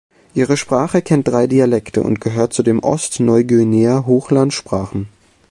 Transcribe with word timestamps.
Ihre 0.33 0.57
Sprache 0.57 1.03
kennt 1.03 1.27
drei 1.27 1.45
Dialekte 1.45 2.01
und 2.01 2.19
gehört 2.21 2.53
zu 2.53 2.63
den 2.63 2.79
Ost-Neuguinea-Hochland-Sprachen. 2.79 5.09